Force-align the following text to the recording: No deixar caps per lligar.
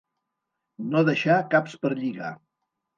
No 0.95 1.05
deixar 1.11 1.37
caps 1.55 1.79
per 1.85 1.95
lligar. 1.97 2.37